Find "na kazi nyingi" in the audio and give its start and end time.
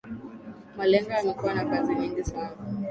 1.53-2.23